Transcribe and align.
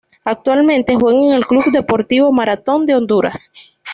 Actualmente 0.23 0.95
juega 0.95 1.19
en 1.21 1.33
el 1.33 1.45
Club 1.45 1.65
Deportivo 1.71 2.31
Marathón 2.31 2.87
de 2.87 2.95
Honduras. 2.95 3.51